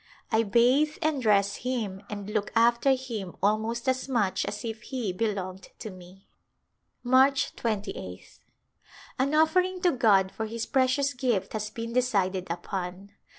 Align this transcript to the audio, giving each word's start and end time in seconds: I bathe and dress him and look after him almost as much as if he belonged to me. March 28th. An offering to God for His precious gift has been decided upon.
I 0.31 0.41
bathe 0.41 0.97
and 1.03 1.21
dress 1.21 1.57
him 1.57 2.01
and 2.09 2.27
look 2.31 2.51
after 2.55 2.93
him 2.95 3.35
almost 3.43 3.87
as 3.87 4.09
much 4.09 4.45
as 4.47 4.65
if 4.65 4.81
he 4.81 5.13
belonged 5.13 5.69
to 5.77 5.91
me. 5.91 6.25
March 7.03 7.55
28th. 7.55 8.39
An 9.19 9.35
offering 9.35 9.79
to 9.81 9.91
God 9.91 10.31
for 10.31 10.47
His 10.47 10.65
precious 10.65 11.13
gift 11.13 11.53
has 11.53 11.69
been 11.69 11.93
decided 11.93 12.49
upon. 12.49 13.11